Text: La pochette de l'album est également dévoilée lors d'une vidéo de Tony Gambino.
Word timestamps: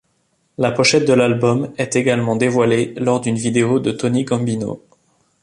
La 0.57 0.71
pochette 0.71 1.07
de 1.07 1.13
l'album 1.13 1.71
est 1.77 1.95
également 1.95 2.35
dévoilée 2.35 2.95
lors 2.97 3.21
d'une 3.21 3.35
vidéo 3.35 3.79
de 3.79 3.91
Tony 3.91 4.23
Gambino. 4.23 4.81